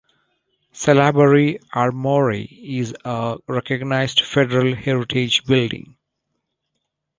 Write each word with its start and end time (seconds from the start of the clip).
Salaberry 0.73 1.59
Armoury 1.73 2.41
is 2.45 2.95
a 3.05 3.37
Recognized 3.47 4.21
Federal 4.21 4.73
Heritage 4.73 5.43
Building. 5.45 5.95